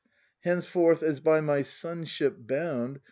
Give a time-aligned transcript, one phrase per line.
[0.45, 2.97] ]Henceforth as by my sonship bound.